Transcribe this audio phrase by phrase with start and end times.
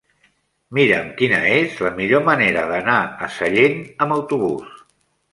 [0.75, 2.95] Mira'm quina és la millor manera d'anar
[3.27, 3.77] a Sallent
[4.07, 4.73] amb autobús.